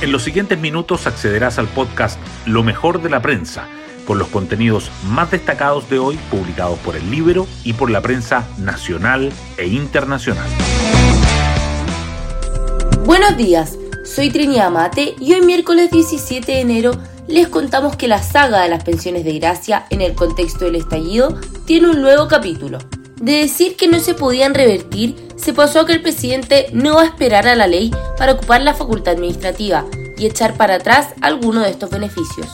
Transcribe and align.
En 0.00 0.12
los 0.12 0.22
siguientes 0.22 0.58
minutos 0.58 1.06
accederás 1.06 1.58
al 1.58 1.68
podcast 1.68 2.18
Lo 2.46 2.62
mejor 2.62 3.02
de 3.02 3.10
la 3.10 3.20
prensa, 3.20 3.68
con 4.06 4.18
los 4.18 4.28
contenidos 4.28 4.90
más 5.04 5.30
destacados 5.30 5.90
de 5.90 5.98
hoy 5.98 6.18
publicados 6.30 6.78
por 6.78 6.96
el 6.96 7.10
libro 7.10 7.46
y 7.64 7.74
por 7.74 7.90
la 7.90 8.00
prensa 8.00 8.48
nacional 8.56 9.30
e 9.58 9.66
internacional. 9.66 10.48
Buenos 13.04 13.36
días, 13.36 13.76
soy 14.06 14.30
Trinidad 14.30 14.70
Mate 14.70 15.16
y 15.20 15.34
hoy 15.34 15.42
miércoles 15.42 15.90
17 15.90 16.50
de 16.50 16.60
enero 16.60 16.92
les 17.28 17.48
contamos 17.48 17.94
que 17.96 18.08
la 18.08 18.22
saga 18.22 18.62
de 18.62 18.70
las 18.70 18.82
pensiones 18.82 19.22
de 19.26 19.38
gracia 19.38 19.84
en 19.90 20.00
el 20.00 20.14
contexto 20.14 20.64
del 20.64 20.76
estallido 20.76 21.38
tiene 21.66 21.90
un 21.90 22.00
nuevo 22.00 22.26
capítulo. 22.26 22.78
De 23.20 23.32
decir 23.32 23.76
que 23.76 23.86
no 23.86 24.00
se 24.00 24.14
podían 24.14 24.54
revertir, 24.54 25.14
se 25.36 25.52
pasó 25.52 25.80
a 25.80 25.86
que 25.86 25.92
el 25.92 26.00
presidente 26.00 26.68
no 26.72 26.94
va 26.94 27.02
a 27.02 27.06
esperar 27.06 27.46
a 27.46 27.54
la 27.54 27.66
ley 27.66 27.90
para 28.16 28.32
ocupar 28.32 28.62
la 28.62 28.72
facultad 28.72 29.12
administrativa 29.12 29.84
y 30.16 30.24
echar 30.24 30.56
para 30.56 30.76
atrás 30.76 31.08
alguno 31.20 31.60
de 31.60 31.68
estos 31.68 31.90
beneficios. 31.90 32.48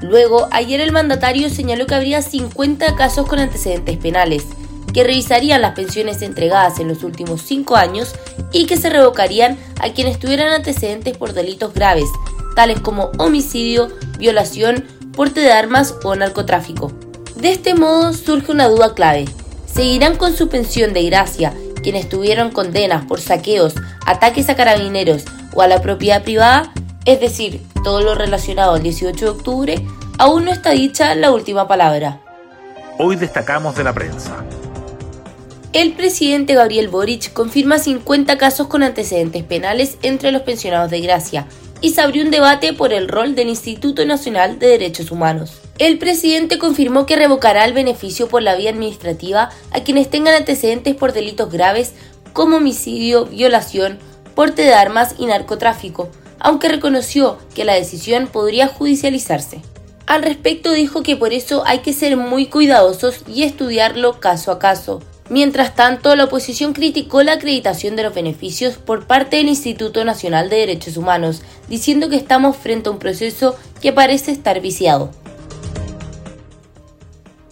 Luego, 0.00 0.48
ayer 0.52 0.80
el 0.80 0.90
mandatario 0.90 1.50
señaló 1.50 1.86
que 1.86 1.96
habría 1.96 2.22
50 2.22 2.96
casos 2.96 3.26
con 3.26 3.40
antecedentes 3.40 3.98
penales, 3.98 4.44
que 4.94 5.04
revisarían 5.04 5.60
las 5.60 5.74
pensiones 5.74 6.22
entregadas 6.22 6.80
en 6.80 6.88
los 6.88 7.04
últimos 7.04 7.42
5 7.42 7.76
años 7.76 8.14
y 8.52 8.64
que 8.64 8.78
se 8.78 8.88
revocarían 8.88 9.58
a 9.80 9.90
quienes 9.90 10.18
tuvieran 10.18 10.48
antecedentes 10.50 11.14
por 11.18 11.34
delitos 11.34 11.74
graves, 11.74 12.08
tales 12.54 12.80
como 12.80 13.10
homicidio, 13.18 13.88
violación, 14.18 14.86
porte 15.12 15.40
de 15.40 15.52
armas 15.52 15.94
o 16.04 16.16
narcotráfico. 16.16 16.90
De 17.34 17.52
este 17.52 17.74
modo 17.74 18.14
surge 18.14 18.50
una 18.50 18.68
duda 18.68 18.94
clave. 18.94 19.26
¿Seguirán 19.76 20.16
con 20.16 20.34
su 20.34 20.48
pensión 20.48 20.94
de 20.94 21.02
gracia 21.02 21.52
quienes 21.82 22.08
tuvieron 22.08 22.50
condenas 22.50 23.04
por 23.04 23.20
saqueos, 23.20 23.74
ataques 24.06 24.48
a 24.48 24.56
carabineros 24.56 25.24
o 25.54 25.60
a 25.60 25.68
la 25.68 25.82
propiedad 25.82 26.22
privada, 26.22 26.72
es 27.04 27.20
decir, 27.20 27.60
todo 27.84 28.00
lo 28.00 28.14
relacionado 28.14 28.72
al 28.72 28.82
18 28.82 29.22
de 29.22 29.30
octubre, 29.30 29.86
aún 30.16 30.46
no 30.46 30.50
está 30.50 30.70
dicha 30.70 31.14
la 31.14 31.30
última 31.30 31.68
palabra. 31.68 32.22
Hoy 32.98 33.16
destacamos 33.16 33.76
de 33.76 33.84
la 33.84 33.92
prensa. 33.92 34.42
El 35.74 35.92
presidente 35.92 36.54
Gabriel 36.54 36.88
Boric 36.88 37.34
confirma 37.34 37.78
50 37.78 38.38
casos 38.38 38.68
con 38.68 38.82
antecedentes 38.82 39.44
penales 39.44 39.98
entre 40.00 40.32
los 40.32 40.40
pensionados 40.40 40.90
de 40.90 41.02
gracia 41.02 41.46
y 41.80 41.90
se 41.90 42.00
abrió 42.00 42.24
un 42.24 42.30
debate 42.30 42.72
por 42.72 42.92
el 42.92 43.08
rol 43.08 43.34
del 43.34 43.48
Instituto 43.48 44.04
Nacional 44.04 44.58
de 44.58 44.68
Derechos 44.68 45.10
Humanos. 45.10 45.60
El 45.78 45.98
presidente 45.98 46.58
confirmó 46.58 47.04
que 47.04 47.16
revocará 47.16 47.64
el 47.64 47.74
beneficio 47.74 48.28
por 48.28 48.42
la 48.42 48.56
vía 48.56 48.70
administrativa 48.70 49.50
a 49.70 49.80
quienes 49.80 50.08
tengan 50.08 50.34
antecedentes 50.34 50.94
por 50.94 51.12
delitos 51.12 51.50
graves 51.50 51.92
como 52.32 52.56
homicidio, 52.56 53.26
violación, 53.26 53.98
porte 54.34 54.62
de 54.62 54.74
armas 54.74 55.14
y 55.18 55.26
narcotráfico, 55.26 56.08
aunque 56.38 56.68
reconoció 56.68 57.38
que 57.54 57.64
la 57.64 57.74
decisión 57.74 58.26
podría 58.26 58.68
judicializarse. 58.68 59.62
Al 60.06 60.22
respecto 60.22 60.72
dijo 60.72 61.02
que 61.02 61.16
por 61.16 61.32
eso 61.32 61.64
hay 61.66 61.80
que 61.80 61.92
ser 61.92 62.16
muy 62.16 62.46
cuidadosos 62.46 63.22
y 63.26 63.42
estudiarlo 63.42 64.20
caso 64.20 64.52
a 64.52 64.58
caso. 64.58 65.02
Mientras 65.28 65.74
tanto, 65.74 66.14
la 66.14 66.24
oposición 66.24 66.72
criticó 66.72 67.22
la 67.22 67.32
acreditación 67.32 67.96
de 67.96 68.04
los 68.04 68.14
beneficios 68.14 68.76
por 68.76 69.06
parte 69.06 69.36
del 69.36 69.48
Instituto 69.48 70.04
Nacional 70.04 70.48
de 70.48 70.58
Derechos 70.58 70.96
Humanos, 70.96 71.42
diciendo 71.68 72.08
que 72.08 72.16
estamos 72.16 72.56
frente 72.56 72.88
a 72.88 72.92
un 72.92 72.98
proceso 72.98 73.56
que 73.80 73.92
parece 73.92 74.30
estar 74.30 74.60
viciado. 74.60 75.10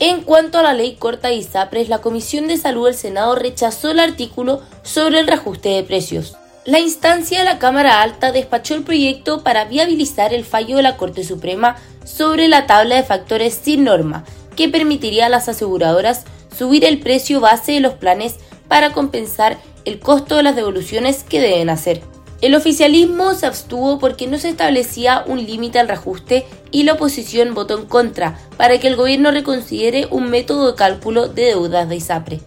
En 0.00 0.22
cuanto 0.22 0.58
a 0.58 0.62
la 0.62 0.74
ley 0.74 0.96
corta 0.98 1.28
de 1.28 1.34
ISAPRES, 1.34 1.88
la 1.88 2.00
Comisión 2.00 2.48
de 2.48 2.58
Salud 2.58 2.86
del 2.86 2.94
Senado 2.94 3.36
rechazó 3.36 3.92
el 3.92 4.00
artículo 4.00 4.60
sobre 4.82 5.20
el 5.20 5.26
reajuste 5.26 5.70
de 5.70 5.84
precios. 5.84 6.36
La 6.64 6.80
instancia 6.80 7.38
de 7.38 7.44
la 7.44 7.58
Cámara 7.58 8.02
Alta 8.02 8.32
despachó 8.32 8.74
el 8.74 8.82
proyecto 8.82 9.42
para 9.42 9.64
viabilizar 9.64 10.34
el 10.34 10.44
fallo 10.44 10.76
de 10.76 10.82
la 10.82 10.96
Corte 10.96 11.24
Suprema 11.24 11.76
sobre 12.04 12.48
la 12.48 12.66
tabla 12.66 12.96
de 12.96 13.02
factores 13.04 13.54
sin 13.54 13.84
norma, 13.84 14.24
que 14.56 14.68
permitiría 14.68 15.26
a 15.26 15.28
las 15.28 15.48
aseguradoras 15.48 16.24
subir 16.62 16.84
el 16.84 17.00
precio 17.00 17.40
base 17.40 17.72
de 17.72 17.80
los 17.80 17.94
planes 17.94 18.36
para 18.68 18.92
compensar 18.92 19.58
el 19.84 19.98
costo 19.98 20.36
de 20.36 20.44
las 20.44 20.54
devoluciones 20.54 21.24
que 21.24 21.40
deben 21.40 21.70
hacer. 21.70 22.00
El 22.40 22.54
oficialismo 22.54 23.34
se 23.34 23.46
abstuvo 23.46 23.98
porque 23.98 24.28
no 24.28 24.38
se 24.38 24.50
establecía 24.50 25.24
un 25.26 25.44
límite 25.44 25.80
al 25.80 25.88
reajuste 25.88 26.46
y 26.70 26.84
la 26.84 26.92
oposición 26.92 27.52
votó 27.54 27.76
en 27.76 27.86
contra 27.86 28.38
para 28.56 28.78
que 28.78 28.86
el 28.86 28.94
gobierno 28.94 29.32
reconsidere 29.32 30.06
un 30.12 30.30
método 30.30 30.70
de 30.70 30.76
cálculo 30.76 31.26
de 31.26 31.46
deudas 31.46 31.88
de 31.88 31.96
ISAPRE. 31.96 32.40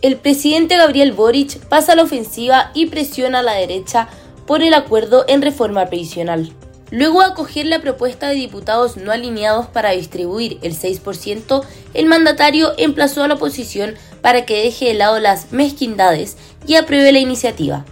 El 0.00 0.16
presidente 0.16 0.76
Gabriel 0.76 1.12
Boric 1.12 1.60
pasa 1.68 1.92
a 1.92 1.94
la 1.94 2.02
ofensiva 2.02 2.72
y 2.74 2.86
presiona 2.86 3.38
a 3.38 3.42
la 3.44 3.52
derecha 3.52 4.08
por 4.44 4.60
el 4.64 4.74
acuerdo 4.74 5.24
en 5.28 5.40
reforma 5.40 5.86
previsional. 5.86 6.52
Luego 6.92 7.22
acoger 7.22 7.64
la 7.64 7.80
propuesta 7.80 8.28
de 8.28 8.34
diputados 8.34 8.98
no 8.98 9.12
alineados 9.12 9.66
para 9.66 9.92
distribuir 9.92 10.58
el 10.60 10.76
6%, 10.78 11.64
el 11.94 12.04
mandatario 12.04 12.74
emplazó 12.76 13.24
a 13.24 13.28
la 13.28 13.34
oposición 13.34 13.94
para 14.20 14.44
que 14.44 14.62
deje 14.64 14.88
de 14.88 14.94
lado 14.94 15.18
las 15.18 15.52
mezquindades 15.52 16.36
y 16.66 16.74
apruebe 16.74 17.10
la 17.10 17.18
iniciativa. 17.18 17.86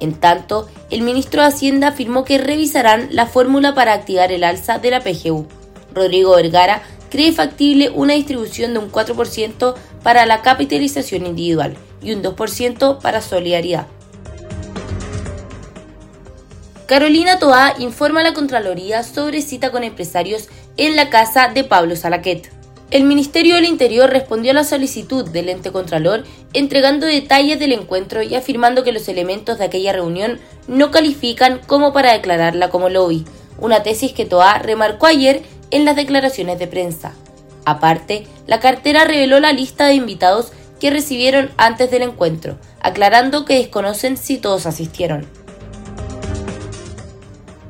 En 0.00 0.14
tanto, 0.14 0.68
el 0.88 1.02
ministro 1.02 1.42
de 1.42 1.48
Hacienda 1.48 1.88
afirmó 1.88 2.24
que 2.24 2.38
revisarán 2.38 3.08
la 3.10 3.26
fórmula 3.26 3.74
para 3.74 3.92
activar 3.92 4.32
el 4.32 4.42
alza 4.42 4.78
de 4.78 4.90
la 4.90 5.00
PGU. 5.00 5.46
Rodrigo 5.92 6.34
Vergara 6.34 6.82
cree 7.10 7.32
factible 7.32 7.90
una 7.90 8.14
distribución 8.14 8.72
de 8.72 8.78
un 8.78 8.90
4% 8.90 9.74
para 10.02 10.24
la 10.24 10.40
capitalización 10.40 11.26
individual 11.26 11.76
y 12.02 12.14
un 12.14 12.22
2% 12.22 13.02
para 13.02 13.20
solidaridad. 13.20 13.86
Carolina 16.86 17.40
Toá 17.40 17.74
informa 17.80 18.20
a 18.20 18.22
la 18.22 18.32
Contraloría 18.32 19.02
sobre 19.02 19.42
cita 19.42 19.72
con 19.72 19.82
empresarios 19.82 20.48
en 20.76 20.94
la 20.94 21.10
casa 21.10 21.48
de 21.48 21.64
Pablo 21.64 21.96
Salaquet. 21.96 22.52
El 22.92 23.02
Ministerio 23.02 23.56
del 23.56 23.64
Interior 23.64 24.08
respondió 24.08 24.52
a 24.52 24.54
la 24.54 24.62
solicitud 24.62 25.28
del 25.28 25.48
ente 25.48 25.72
contralor 25.72 26.22
entregando 26.52 27.04
detalles 27.06 27.58
del 27.58 27.72
encuentro 27.72 28.22
y 28.22 28.36
afirmando 28.36 28.84
que 28.84 28.92
los 28.92 29.08
elementos 29.08 29.58
de 29.58 29.64
aquella 29.64 29.94
reunión 29.94 30.38
no 30.68 30.92
califican 30.92 31.60
como 31.66 31.92
para 31.92 32.12
declararla 32.12 32.70
como 32.70 32.88
lobby, 32.88 33.24
una 33.58 33.82
tesis 33.82 34.12
que 34.12 34.24
Toa 34.24 34.58
remarcó 34.58 35.06
ayer 35.06 35.42
en 35.72 35.84
las 35.84 35.96
declaraciones 35.96 36.60
de 36.60 36.68
prensa. 36.68 37.14
Aparte, 37.64 38.28
la 38.46 38.60
cartera 38.60 39.04
reveló 39.04 39.40
la 39.40 39.50
lista 39.50 39.86
de 39.86 39.94
invitados 39.94 40.52
que 40.78 40.90
recibieron 40.90 41.50
antes 41.56 41.90
del 41.90 42.02
encuentro, 42.02 42.58
aclarando 42.80 43.44
que 43.44 43.54
desconocen 43.54 44.16
si 44.16 44.38
todos 44.38 44.66
asistieron 44.66 45.26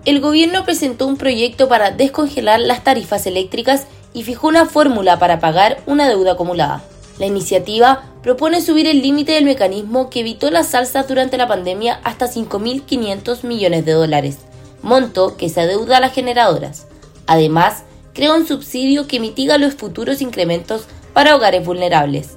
el 0.06 0.20
gobierno 0.20 0.64
presentó 0.64 1.08
un 1.08 1.16
proyecto 1.16 1.68
para 1.68 1.90
descongelar 1.90 2.60
las 2.60 2.84
tarifas 2.84 3.26
eléctricas 3.26 3.88
y 4.14 4.22
fijó 4.22 4.46
una 4.46 4.64
fórmula 4.64 5.18
para 5.18 5.40
pagar 5.40 5.82
una 5.84 6.08
deuda 6.08 6.32
acumulada. 6.32 6.84
La 7.18 7.26
iniciativa 7.26 8.04
propone 8.22 8.60
subir 8.60 8.86
el 8.86 9.02
límite 9.02 9.32
del 9.32 9.44
mecanismo 9.44 10.08
que 10.08 10.20
evitó 10.20 10.52
las 10.52 10.76
alzas 10.76 11.08
durante 11.08 11.36
la 11.36 11.48
pandemia 11.48 11.98
hasta 12.04 12.30
5.500 12.30 13.42
millones 13.42 13.84
de 13.84 13.92
dólares, 13.92 14.38
monto 14.80 15.36
que 15.36 15.48
se 15.48 15.62
adeuda 15.62 15.96
a 15.96 16.00
las 16.00 16.12
generadoras. 16.12 16.86
Además, 17.26 17.82
crea 18.14 18.32
un 18.32 18.46
subsidio 18.46 19.08
que 19.08 19.18
mitiga 19.18 19.58
los 19.58 19.74
futuros 19.74 20.22
incrementos 20.22 20.84
para 21.14 21.34
hogares 21.34 21.66
vulnerables. 21.66 22.36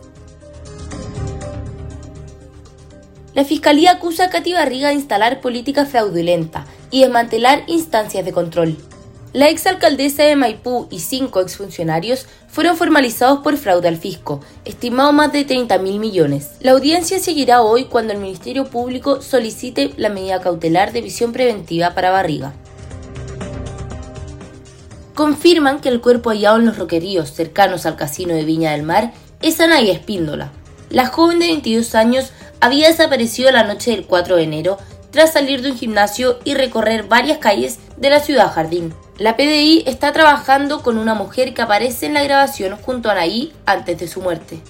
La 3.36 3.46
Fiscalía 3.46 3.92
acusa 3.92 4.26
a 4.26 4.30
Katy 4.32 4.54
Barriga 4.54 4.88
de 4.88 4.96
instalar 4.96 5.40
política 5.40 5.86
fraudulenta 5.86 6.66
y 6.92 7.02
desmantelar 7.02 7.64
instancias 7.68 8.26
de 8.26 8.32
control. 8.32 8.78
La 9.32 9.48
exalcaldesa 9.48 10.24
de 10.24 10.36
Maipú 10.36 10.88
y 10.90 11.02
cinco 11.02 11.40
exfuncionarios 11.40 12.26
fueron 12.48 12.76
formalizados 12.76 13.40
por 13.40 13.58
fraude 13.58 13.88
al 13.88 13.98
fisco, 13.98 14.42
estimado 14.66 15.14
más 15.14 15.32
de 15.32 15.46
30 15.46 15.78
mil 15.78 16.00
millones. 16.00 16.54
La 16.62 16.72
audiencia 16.72 17.20
seguirá 17.20 17.62
hoy 17.62 17.86
cuando 17.86 18.12
el 18.12 18.20
Ministerio 18.20 18.66
Público 18.66 19.22
solicite 19.22 19.94
la 19.98 20.10
medida 20.10 20.42
cautelar 20.42 20.94
de 20.94 21.02
visión 21.02 21.32
preventiva 21.32 21.94
para 21.94 22.10
Barriga. 22.10 22.54
Confirman 25.14 25.80
que 25.80 25.90
el 25.90 26.02
cuerpo 26.02 26.32
hallado 26.32 26.58
en 26.58 26.66
los 26.66 26.80
roqueríos 26.80 27.32
cercanos 27.32 27.86
al 27.86 27.98
casino 27.98 28.34
de 28.34 28.46
Viña 28.46 28.72
del 28.72 28.82
Mar 28.82 29.14
es 29.44 29.60
Anaya 29.60 29.94
Espíndola. 29.94 30.52
La 30.90 31.06
joven 31.06 31.38
de 31.38 31.48
22 31.48 31.94
años 31.94 32.32
había 32.62 32.88
desaparecido 32.88 33.52
la 33.52 33.64
noche 33.64 33.92
del 33.92 34.08
4 34.08 34.38
de 34.38 34.44
enero 34.44 34.78
tras 35.12 35.34
salir 35.34 35.62
de 35.62 35.72
un 35.72 35.78
gimnasio 35.78 36.40
y 36.44 36.54
recorrer 36.54 37.04
varias 37.04 37.40
calles 37.40 37.80
de 37.98 38.10
la 38.10 38.20
ciudad 38.20 38.52
jardín. 38.52 38.94
La 39.18 39.36
PDI 39.36 39.84
está 39.86 40.14
trabajando 40.14 40.82
con 40.82 40.98
una 40.98 41.14
mujer 41.14 41.54
que 41.54 41.62
aparece 41.62 42.06
en 42.06 42.14
la 42.14 42.24
grabación 42.24 42.78
junto 42.78 43.10
a 43.10 43.14
Anaí 43.14 43.52
antes 43.66 44.00
de 44.00 44.08
su 44.08 44.22
muerte. 44.22 44.62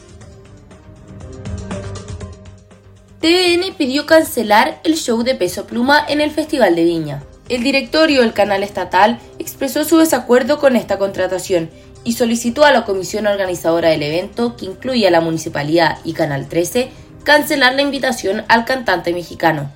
TVN 3.21 3.73
pidió 3.77 4.05
cancelar 4.05 4.79
el 4.83 4.95
show 4.95 5.23
de 5.23 5.35
Peso 5.35 5.67
Pluma 5.67 6.03
en 6.07 6.21
el 6.21 6.31
Festival 6.31 6.75
de 6.75 6.85
Viña. 6.85 7.23
El 7.49 7.63
directorio 7.63 8.21
del 8.21 8.31
canal 8.31 8.63
estatal 8.63 9.19
expresó 9.39 9.83
su 9.83 9.97
desacuerdo 9.97 10.57
con 10.57 10.75
esta 10.75 10.97
contratación 10.97 11.69
y 12.03 12.13
solicitó 12.13 12.63
a 12.63 12.71
la 12.71 12.85
comisión 12.85 13.27
organizadora 13.27 13.89
del 13.89 14.03
evento, 14.03 14.55
que 14.55 14.65
incluye 14.65 15.07
a 15.07 15.11
la 15.11 15.19
municipalidad 15.19 15.97
y 16.05 16.13
Canal 16.13 16.47
13, 16.47 16.89
cancelar 17.23 17.75
la 17.75 17.81
invitación 17.81 18.45
al 18.47 18.65
cantante 18.65 19.13
mexicano. 19.13 19.71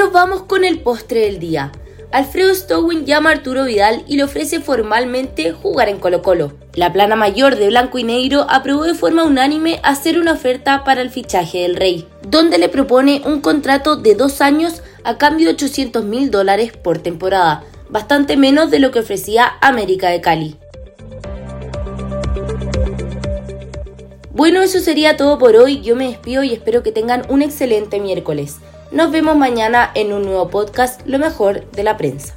Nos 0.00 0.12
vamos 0.12 0.44
con 0.44 0.64
el 0.64 0.80
postre 0.80 1.26
del 1.26 1.38
día. 1.38 1.72
Alfredo 2.10 2.54
Stowin 2.54 3.04
llama 3.04 3.28
a 3.28 3.32
Arturo 3.34 3.64
Vidal 3.64 4.02
y 4.08 4.16
le 4.16 4.24
ofrece 4.24 4.60
formalmente 4.60 5.52
jugar 5.52 5.90
en 5.90 5.98
Colo 5.98 6.22
Colo. 6.22 6.54
La 6.72 6.90
plana 6.90 7.16
mayor 7.16 7.56
de 7.56 7.68
Blanco 7.68 7.98
y 7.98 8.04
Negro 8.04 8.46
aprobó 8.48 8.84
de 8.84 8.94
forma 8.94 9.24
unánime 9.24 9.78
hacer 9.82 10.18
una 10.18 10.32
oferta 10.32 10.84
para 10.84 11.02
el 11.02 11.10
fichaje 11.10 11.58
del 11.58 11.76
Rey, 11.76 12.08
donde 12.26 12.56
le 12.56 12.70
propone 12.70 13.20
un 13.26 13.42
contrato 13.42 13.96
de 13.96 14.14
dos 14.14 14.40
años 14.40 14.82
a 15.04 15.18
cambio 15.18 15.48
de 15.48 15.52
800 15.52 16.02
mil 16.06 16.30
dólares 16.30 16.72
por 16.72 16.96
temporada, 16.96 17.64
bastante 17.90 18.38
menos 18.38 18.70
de 18.70 18.78
lo 18.78 18.92
que 18.92 19.00
ofrecía 19.00 19.52
América 19.60 20.08
de 20.08 20.22
Cali. 20.22 20.56
Bueno, 24.30 24.62
eso 24.62 24.80
sería 24.80 25.18
todo 25.18 25.38
por 25.38 25.56
hoy. 25.56 25.82
Yo 25.82 25.94
me 25.94 26.08
despido 26.08 26.42
y 26.42 26.54
espero 26.54 26.82
que 26.82 26.92
tengan 26.92 27.24
un 27.28 27.42
excelente 27.42 28.00
miércoles. 28.00 28.56
Nos 28.92 29.12
vemos 29.12 29.36
mañana 29.36 29.92
en 29.94 30.12
un 30.12 30.24
nuevo 30.24 30.48
podcast, 30.48 31.00
Lo 31.06 31.20
mejor 31.20 31.64
de 31.70 31.84
la 31.84 31.96
prensa. 31.96 32.34